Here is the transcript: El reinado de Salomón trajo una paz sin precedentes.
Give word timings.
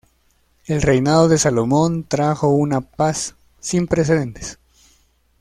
El 0.65 0.81
reinado 0.81 1.27
de 1.29 1.37
Salomón 1.37 2.03
trajo 2.05 2.47
una 2.47 2.81
paz 2.81 3.35
sin 3.59 3.85
precedentes. 3.85 4.57